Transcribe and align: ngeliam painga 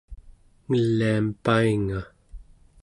ngeliam 0.67 1.25
painga 1.45 1.99